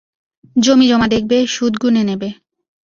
জমিজমা 0.55 1.07
দেখবে, 1.07 1.37
সুদ 1.47 1.73
গুনে 1.81 2.01
নেবে। 2.03 2.29